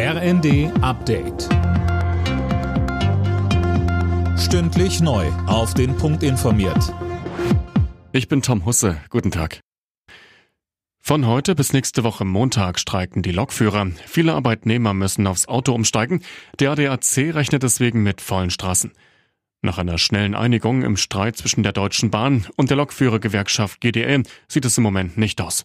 [0.00, 1.48] RND Update.
[4.38, 5.26] Stündlich neu.
[5.48, 6.94] Auf den Punkt informiert.
[8.12, 8.98] Ich bin Tom Husse.
[9.10, 9.58] Guten Tag.
[11.00, 13.88] Von heute bis nächste Woche Montag streiken die Lokführer.
[14.06, 16.22] Viele Arbeitnehmer müssen aufs Auto umsteigen.
[16.60, 18.92] Der ADAC rechnet deswegen mit vollen Straßen.
[19.62, 24.64] Nach einer schnellen Einigung im Streit zwischen der Deutschen Bahn und der Lokführergewerkschaft GDL sieht
[24.64, 25.64] es im Moment nicht aus.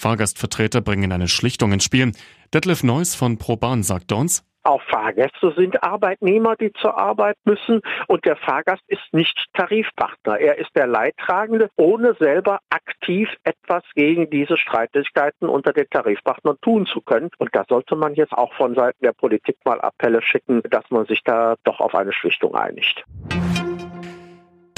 [0.00, 2.12] Fahrgastvertreter bringen eine Schlichtung ins Spiel.
[2.54, 8.24] Detlef Neuss von ProBahn sagt uns, auch Fahrgäste sind Arbeitnehmer, die zur Arbeit müssen und
[8.26, 10.38] der Fahrgast ist nicht Tarifpartner.
[10.38, 16.86] Er ist der Leidtragende, ohne selber aktiv etwas gegen diese Streitigkeiten unter den Tarifpartnern tun
[16.86, 17.30] zu können.
[17.38, 21.06] Und da sollte man jetzt auch von Seiten der Politik mal Appelle schicken, dass man
[21.06, 23.04] sich da doch auf eine Schlichtung einigt.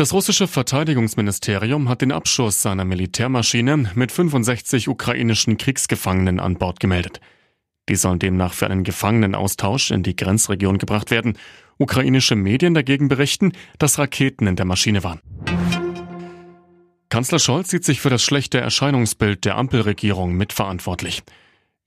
[0.02, 7.20] Das russische Verteidigungsministerium hat den Abschuss seiner Militärmaschine mit 65 ukrainischen Kriegsgefangenen an Bord gemeldet.
[7.88, 11.38] Die sollen demnach für einen Gefangenenaustausch in die Grenzregion gebracht werden.
[11.78, 15.20] Ukrainische Medien dagegen berichten, dass Raketen in der Maschine waren.
[17.08, 21.22] Kanzler Scholz sieht sich für das schlechte Erscheinungsbild der Ampelregierung mitverantwortlich.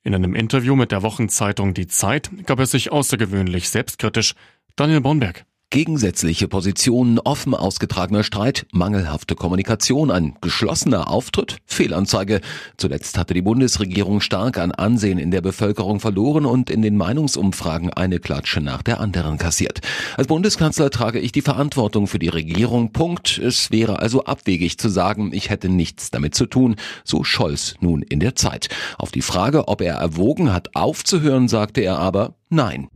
[0.04, 4.36] In einem Interview mit der Wochenzeitung Die Zeit gab er sich außergewöhnlich selbstkritisch.
[4.78, 5.46] Daniel Bornberg.
[5.76, 12.40] Gegensätzliche Positionen, offen ausgetragener Streit, mangelhafte Kommunikation, ein geschlossener Auftritt, Fehlanzeige.
[12.78, 17.92] Zuletzt hatte die Bundesregierung stark an Ansehen in der Bevölkerung verloren und in den Meinungsumfragen
[17.92, 19.82] eine Klatsche nach der anderen kassiert.
[20.16, 22.94] Als Bundeskanzler trage ich die Verantwortung für die Regierung.
[22.94, 23.38] Punkt.
[23.38, 26.78] Es wäre also abwegig zu sagen, ich hätte nichts damit zu tun.
[27.04, 28.70] So Scholz nun in der Zeit.
[28.98, 32.88] Auf die Frage, ob er erwogen hat, aufzuhören, sagte er aber nein.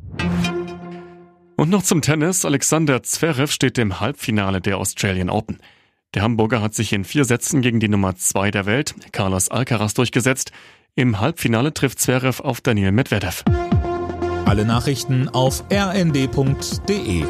[1.59, 2.45] Und noch zum Tennis.
[2.45, 5.59] Alexander Zverev steht im Halbfinale der Australian Open.
[6.13, 9.93] Der Hamburger hat sich in vier Sätzen gegen die Nummer zwei der Welt, Carlos Alcaraz,
[9.93, 10.53] durchgesetzt.
[10.95, 13.43] Im Halbfinale trifft Zverev auf Daniel Medvedev.
[14.45, 17.25] Alle Nachrichten auf rnd.de